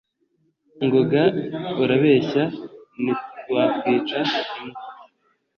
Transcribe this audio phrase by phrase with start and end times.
[0.85, 1.23] ngoga
[1.83, 2.43] urabeshya
[3.01, 4.19] ntiwakwica
[4.57, 4.83] imbwa